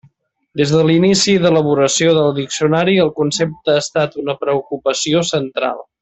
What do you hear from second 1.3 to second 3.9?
d'elaboració del diccionari el concepte ha